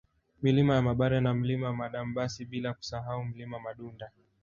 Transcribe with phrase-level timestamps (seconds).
[0.41, 4.11] Milima ya Mabare na Mlima Madambasi bila kusahau Mlima Madunda